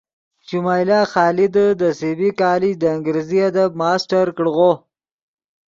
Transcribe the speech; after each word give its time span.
شمائلہ 0.47 0.99
خادے 1.11 1.47
دے 1.79 1.89
سی 1.99 2.11
بی 2.17 2.29
کالج 2.39 2.73
دے 2.81 2.87
انگریزی 2.95 3.39
ادب 3.49 3.71
ماسٹر 3.79 4.25
کڑغو 4.35 4.71